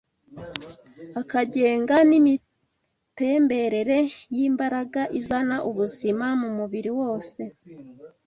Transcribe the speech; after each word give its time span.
akagenga 1.21 1.93
imitemberere 2.17 3.99
y’imbaraga 4.35 5.01
izana 5.19 5.55
ubuzima 5.69 6.25
mu 6.41 6.49
mubiri 6.57 6.91
wose 6.99 7.41